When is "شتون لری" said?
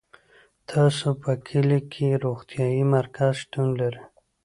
3.41-4.01